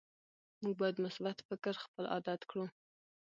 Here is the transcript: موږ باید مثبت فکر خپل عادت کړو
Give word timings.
موږ 0.61 0.73
باید 0.81 1.01
مثبت 1.05 1.37
فکر 1.49 1.73
خپل 1.85 2.03
عادت 2.13 2.41
کړو 2.49 2.65